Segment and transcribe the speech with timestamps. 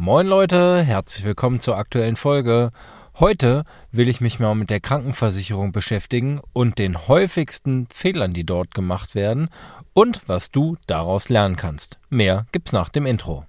[0.00, 2.70] Moin Leute, herzlich willkommen zur aktuellen Folge.
[3.18, 8.72] Heute will ich mich mal mit der Krankenversicherung beschäftigen und den häufigsten Fehlern, die dort
[8.72, 9.48] gemacht werden
[9.94, 11.98] und was du daraus lernen kannst.
[12.10, 13.44] Mehr gibt's nach dem Intro.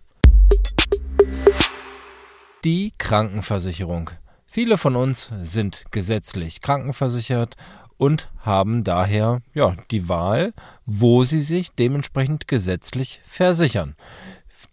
[2.63, 4.09] Die Krankenversicherung.
[4.47, 7.57] Viele von uns sind gesetzlich krankenversichert
[7.97, 10.53] und haben daher ja die Wahl,
[10.87, 13.95] wo sie sich dementsprechend gesetzlich versichern.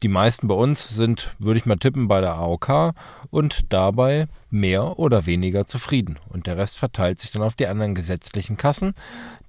[0.02, 2.94] Die meisten bei uns sind, würde ich mal tippen, bei der AOK
[3.30, 6.18] und dabei mehr oder weniger zufrieden.
[6.28, 8.94] Und der Rest verteilt sich dann auf die anderen gesetzlichen Kassen,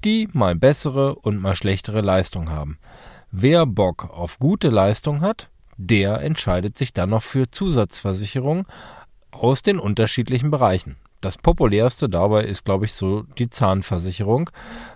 [0.04, 2.78] die mal bessere und mal schlechtere Leistung haben.
[3.32, 8.66] Wer Bock auf gute Leistung hat, der entscheidet sich dann noch für Zusatzversicherungen
[9.32, 10.98] aus den unterschiedlichen Bereichen.
[11.22, 14.50] Das populärste dabei ist, glaube ich, so die Zahnversicherung,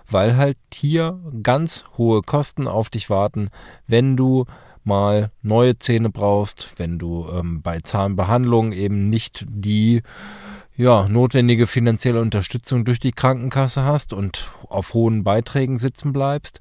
[0.08, 3.50] weil halt hier ganz hohe Kosten auf dich warten,
[3.88, 4.46] wenn du
[4.84, 10.02] mal neue Zähne brauchst, wenn du ähm, bei Zahnbehandlung eben nicht die
[10.76, 16.60] ja, notwendige finanzielle Unterstützung durch die Krankenkasse hast und auf hohen Beiträgen sitzen bleibst.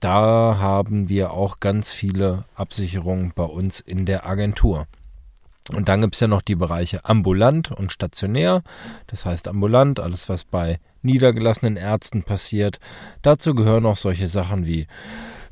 [0.00, 4.86] Da haben wir auch ganz viele Absicherungen bei uns in der Agentur.
[5.74, 8.62] Und dann gibt's ja noch die Bereiche ambulant und stationär.
[9.06, 12.80] Das heißt ambulant, alles was bei niedergelassenen Ärzten passiert.
[13.22, 14.86] Dazu gehören auch solche Sachen wie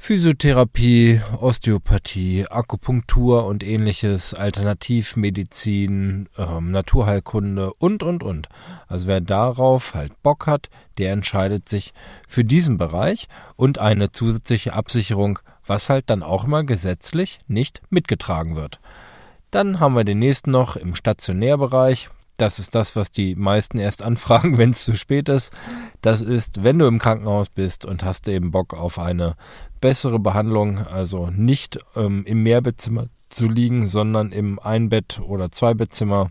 [0.01, 8.49] Physiotherapie, Osteopathie, Akupunktur und ähnliches, Alternativmedizin, ähm, Naturheilkunde und, und, und.
[8.87, 11.93] Also wer darauf halt Bock hat, der entscheidet sich
[12.27, 18.57] für diesen Bereich und eine zusätzliche Absicherung, was halt dann auch immer gesetzlich nicht mitgetragen
[18.57, 18.81] wird.
[19.51, 22.09] Dann haben wir den nächsten noch im Stationärbereich.
[22.39, 25.53] Das ist das, was die meisten erst anfragen, wenn es zu spät ist.
[26.01, 29.35] Das ist, wenn du im Krankenhaus bist und hast eben Bock auf eine
[29.81, 36.31] bessere Behandlung, also nicht ähm, im Mehrbettzimmer zu liegen, sondern im Einbett- oder Zweibettzimmer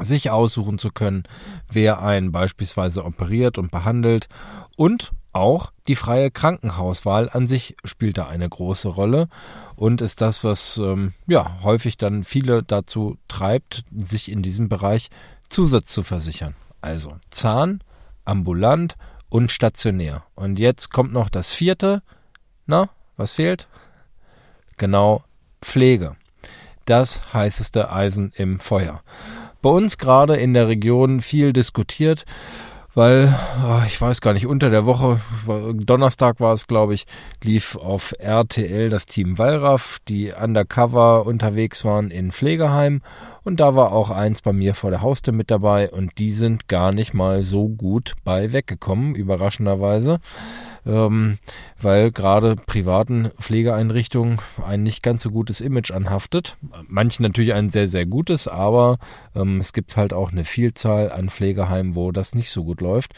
[0.00, 1.24] sich aussuchen zu können,
[1.70, 4.28] wer einen beispielsweise operiert und behandelt
[4.76, 9.28] und auch die freie Krankenhauswahl an sich spielt da eine große Rolle
[9.76, 15.10] und ist das, was ähm, ja häufig dann viele dazu treibt, sich in diesem Bereich
[15.48, 16.54] Zusatz zu versichern.
[16.80, 17.82] Also Zahn,
[18.24, 18.94] ambulant
[19.28, 20.24] und stationär.
[20.34, 22.02] Und jetzt kommt noch das vierte.
[22.66, 23.68] Na, was fehlt?
[24.76, 25.24] Genau,
[25.60, 26.16] Pflege.
[26.84, 29.02] Das heißeste Eisen im Feuer.
[29.60, 32.24] Bei uns gerade in der Region viel diskutiert
[32.98, 33.32] weil
[33.64, 35.20] oh, ich weiß gar nicht, unter der Woche,
[35.72, 37.06] Donnerstag war es, glaube ich,
[37.44, 43.02] lief auf RTL das Team Wallraff, die undercover unterwegs waren in Pflegeheim.
[43.44, 46.66] Und da war auch eins bei mir vor der Haustür mit dabei und die sind
[46.66, 50.18] gar nicht mal so gut bei weggekommen, überraschenderweise
[50.88, 51.38] ähm,
[51.80, 56.56] weil gerade privaten Pflegeeinrichtungen ein nicht ganz so gutes Image anhaftet.
[56.88, 58.96] Manchen natürlich ein sehr, sehr gutes, aber
[59.36, 63.12] ähm, es gibt halt auch eine Vielzahl an Pflegeheimen, wo das nicht so gut läuft.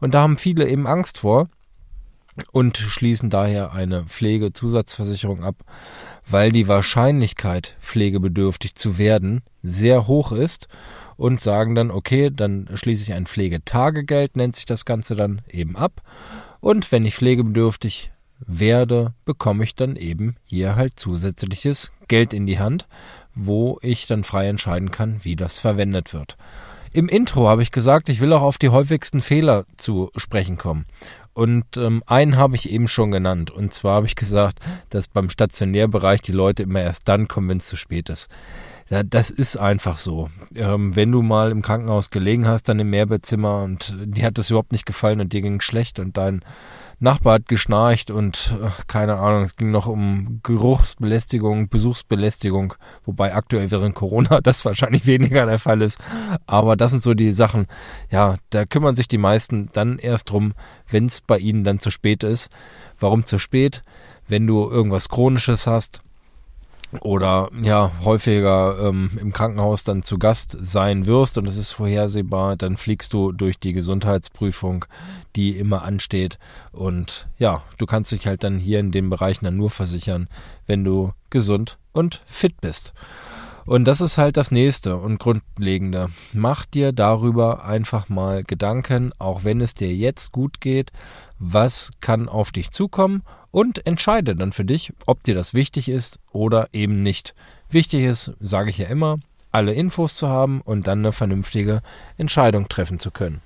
[0.00, 1.48] Und da haben viele eben Angst vor
[2.52, 5.56] und schließen daher eine Pflegezusatzversicherung ab,
[6.28, 10.68] weil die Wahrscheinlichkeit, pflegebedürftig zu werden, sehr hoch ist
[11.16, 15.76] und sagen dann, okay, dann schließe ich ein Pflegetagegeld, nennt sich das Ganze dann eben
[15.76, 16.02] ab
[16.66, 18.10] und wenn ich pflegebedürftig
[18.40, 22.88] werde, bekomme ich dann eben hier halt zusätzliches Geld in die Hand,
[23.36, 26.36] wo ich dann frei entscheiden kann, wie das verwendet wird.
[26.90, 30.86] Im Intro habe ich gesagt, ich will auch auf die häufigsten Fehler zu sprechen kommen.
[31.36, 33.50] Und ähm, einen habe ich eben schon genannt.
[33.50, 34.58] Und zwar habe ich gesagt,
[34.88, 38.30] dass beim Stationärbereich die Leute immer erst dann kommen, wenn es zu spät ist.
[38.88, 40.30] Ja, das ist einfach so.
[40.54, 44.48] Ähm, wenn du mal im Krankenhaus gelegen hast, dann im Mehrbettzimmer und dir hat das
[44.48, 46.40] überhaupt nicht gefallen und dir ging schlecht und dein
[46.98, 52.74] Nachbar hat geschnarcht und äh, keine Ahnung, es ging noch um Geruchsbelästigung, Besuchsbelästigung,
[53.04, 55.98] wobei aktuell während Corona das wahrscheinlich weniger der Fall ist.
[56.46, 57.66] Aber das sind so die Sachen,
[58.10, 60.54] ja, da kümmern sich die meisten dann erst drum,
[60.88, 62.50] wenn es bei ihnen dann zu spät ist.
[62.98, 63.82] Warum zu spät?
[64.26, 66.00] Wenn du irgendwas Chronisches hast,
[67.00, 72.56] oder ja häufiger ähm, im Krankenhaus dann zu Gast sein wirst und es ist vorhersehbar,
[72.56, 74.84] dann fliegst du durch die Gesundheitsprüfung,
[75.34, 76.38] die immer ansteht
[76.72, 80.28] und ja, du kannst dich halt dann hier in den Bereichen dann nur versichern,
[80.66, 82.92] wenn du gesund und fit bist.
[83.66, 86.08] Und das ist halt das nächste und grundlegende.
[86.32, 90.92] Mach dir darüber einfach mal Gedanken, auch wenn es dir jetzt gut geht,
[91.40, 96.20] was kann auf dich zukommen und entscheide dann für dich, ob dir das wichtig ist
[96.30, 97.34] oder eben nicht.
[97.68, 99.18] Wichtig ist, sage ich ja immer,
[99.50, 101.82] alle Infos zu haben und dann eine vernünftige
[102.16, 103.40] Entscheidung treffen zu können.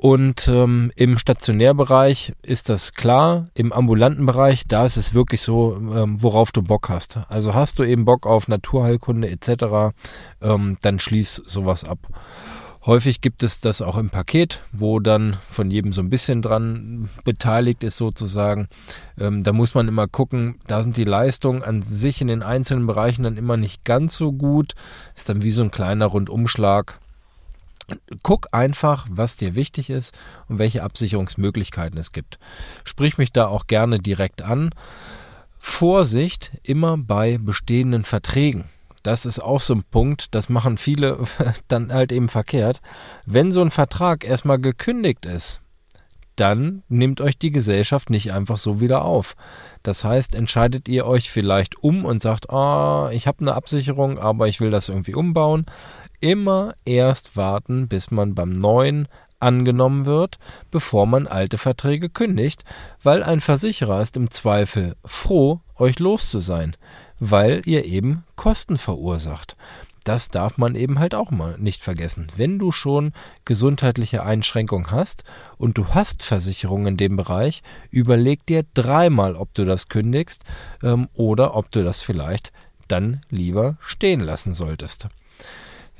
[0.00, 3.44] Und ähm, im Stationärbereich ist das klar.
[3.52, 7.18] Im ambulanten Bereich, da ist es wirklich so, ähm, worauf du Bock hast.
[7.28, 9.92] Also hast du eben Bock auf Naturheilkunde etc.,
[10.40, 11.98] ähm, dann schließ sowas ab.
[12.86, 17.10] Häufig gibt es das auch im Paket, wo dann von jedem so ein bisschen dran
[17.24, 18.68] beteiligt ist sozusagen.
[19.18, 22.86] Ähm, da muss man immer gucken, da sind die Leistungen an sich in den einzelnen
[22.86, 24.72] Bereichen dann immer nicht ganz so gut.
[25.14, 27.00] Ist dann wie so ein kleiner Rundumschlag.
[28.22, 30.16] Guck einfach, was dir wichtig ist
[30.48, 32.38] und welche Absicherungsmöglichkeiten es gibt.
[32.84, 34.70] Sprich mich da auch gerne direkt an.
[35.58, 38.64] Vorsicht immer bei bestehenden Verträgen
[39.02, 41.18] das ist auch so ein Punkt, das machen viele
[41.68, 42.80] dann halt eben verkehrt.
[43.26, 45.60] Wenn so ein Vertrag erstmal gekündigt ist,
[46.40, 49.36] dann nimmt euch die Gesellschaft nicht einfach so wieder auf.
[49.82, 54.18] Das heißt, entscheidet ihr euch vielleicht um und sagt, ah, oh, ich habe eine Absicherung,
[54.18, 55.66] aber ich will das irgendwie umbauen.
[56.20, 59.08] Immer erst warten, bis man beim neuen
[59.38, 60.38] angenommen wird,
[60.70, 62.64] bevor man alte Verträge kündigt,
[63.02, 66.76] weil ein Versicherer ist im Zweifel froh, euch los zu sein
[67.20, 69.56] weil ihr eben Kosten verursacht.
[70.04, 72.28] Das darf man eben halt auch mal nicht vergessen.
[72.36, 73.12] Wenn du schon
[73.44, 75.24] gesundheitliche Einschränkungen hast
[75.58, 80.44] und du hast Versicherungen in dem Bereich, überleg dir dreimal, ob du das kündigst
[80.82, 82.52] ähm, oder ob du das vielleicht
[82.88, 85.08] dann lieber stehen lassen solltest.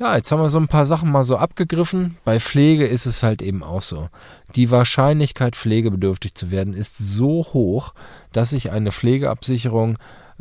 [0.01, 2.17] Ja, jetzt haben wir so ein paar Sachen mal so abgegriffen.
[2.25, 4.09] Bei Pflege ist es halt eben auch so.
[4.57, 7.93] Die Wahrscheinlichkeit, pflegebedürftig zu werden, ist so hoch,
[8.33, 9.99] dass sich eine Pflegeabsicherung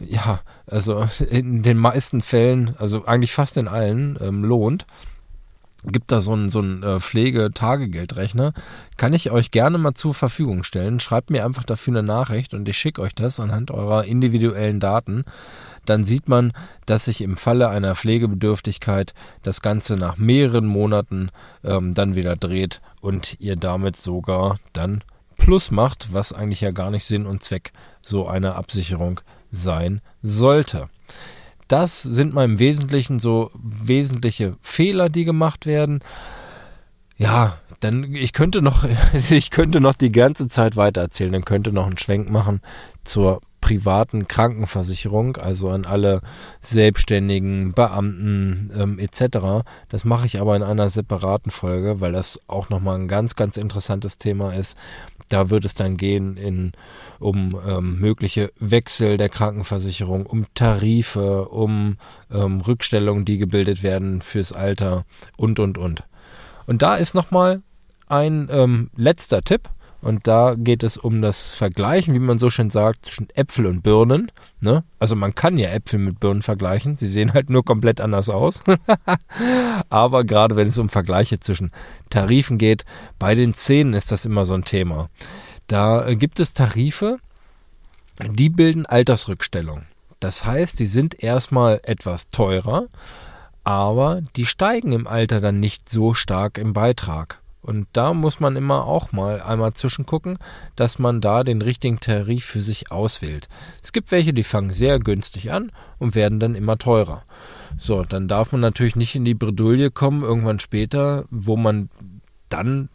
[0.08, 4.86] ja, also in den meisten Fällen, also eigentlich fast in allen, ähm, lohnt.
[5.86, 8.52] Gibt da so einen, so einen äh, Pflegetagegeldrechner.
[8.98, 11.00] Kann ich euch gerne mal zur Verfügung stellen.
[11.00, 15.24] Schreibt mir einfach dafür eine Nachricht und ich schicke euch das anhand eurer individuellen Daten.
[15.86, 16.52] Dann sieht man,
[16.86, 21.32] dass sich im Falle einer Pflegebedürftigkeit das Ganze nach mehreren Monaten
[21.64, 25.02] ähm, dann wieder dreht und ihr damit sogar dann
[25.38, 30.90] Plus macht, was eigentlich ja gar nicht Sinn und Zweck so einer Absicherung sein sollte.
[31.68, 36.00] Das sind mal im Wesentlichen so wesentliche Fehler, die gemacht werden.
[37.18, 38.86] Ja, dann ich könnte noch
[39.30, 42.62] ich könnte noch die ganze Zeit weiter erzählen, dann könnte noch einen Schwenk machen
[43.04, 46.22] zur privaten Krankenversicherung, also an alle
[46.62, 49.64] Selbstständigen, Beamten ähm, etc.
[49.90, 53.58] Das mache ich aber in einer separaten Folge, weil das auch nochmal ein ganz, ganz
[53.58, 54.78] interessantes Thema ist.
[55.30, 56.72] Da wird es dann gehen in,
[57.20, 61.98] um ähm, mögliche Wechsel der Krankenversicherung, um Tarife, um
[62.32, 65.06] ähm, Rückstellungen, die gebildet werden fürs Alter
[65.38, 66.04] und, und, und.
[66.66, 67.62] Und da ist nochmal
[68.08, 69.70] ein ähm, letzter Tipp.
[70.02, 73.82] Und da geht es um das Vergleichen, wie man so schön sagt, zwischen Äpfel und
[73.82, 74.32] Birnen.
[74.62, 74.84] Ne?
[74.98, 76.96] Also man kann ja Äpfel mit Birnen vergleichen.
[76.96, 78.62] Sie sehen halt nur komplett anders aus.
[79.90, 81.72] Aber gerade wenn es um Vergleiche zwischen
[82.10, 82.86] Tarifen geht,
[83.18, 85.10] bei den Zähnen ist das immer so ein Thema.
[85.68, 87.18] Da äh, gibt es Tarife,
[88.26, 89.84] die bilden Altersrückstellung.
[90.20, 92.88] Das heißt, die sind erstmal etwas teurer,
[93.64, 97.39] aber die steigen im Alter dann nicht so stark im Beitrag.
[97.62, 100.38] Und da muss man immer auch mal einmal zwischengucken,
[100.76, 103.50] dass man da den richtigen Tarif für sich auswählt.
[103.84, 107.24] Es gibt welche, die fangen sehr günstig an und werden dann immer teurer.
[107.78, 111.90] So, dann darf man natürlich nicht in die Bredouille kommen, irgendwann später, wo man
[112.48, 112.90] dann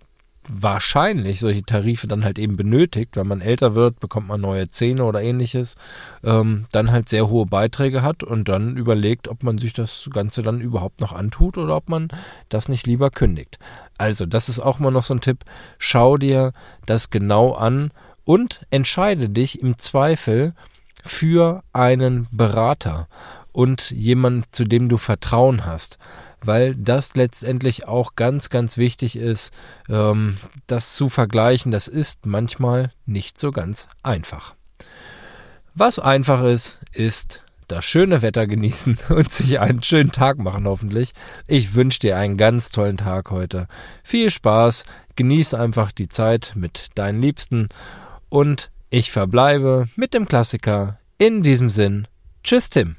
[0.49, 5.05] wahrscheinlich solche Tarife dann halt eben benötigt, wenn man älter wird, bekommt man neue Zähne
[5.05, 5.76] oder ähnliches,
[6.23, 10.43] ähm, dann halt sehr hohe Beiträge hat und dann überlegt, ob man sich das Ganze
[10.43, 12.09] dann überhaupt noch antut oder ob man
[12.49, 13.59] das nicht lieber kündigt.
[13.99, 15.45] Also, das ist auch mal noch so ein Tipp.
[15.78, 16.52] Schau dir
[16.87, 17.90] das genau an
[18.25, 20.54] und entscheide dich im Zweifel
[21.04, 23.09] für einen Berater
[23.54, 25.99] und jemand, zu dem du Vertrauen hast
[26.46, 29.52] weil das letztendlich auch ganz, ganz wichtig ist,
[29.88, 31.73] ähm, das zu vergleichen.
[31.73, 34.54] Das ist manchmal nicht so ganz einfach.
[35.75, 41.12] Was einfach ist, ist das schöne Wetter genießen und sich einen schönen Tag machen hoffentlich.
[41.46, 43.66] Ich wünsche dir einen ganz tollen Tag heute.
[44.02, 44.84] Viel Spaß,
[45.16, 47.68] genieß einfach die Zeit mit deinen Liebsten
[48.28, 50.99] und ich verbleibe mit dem Klassiker.
[51.18, 52.06] In diesem Sinn,
[52.42, 52.96] tschüss Tim.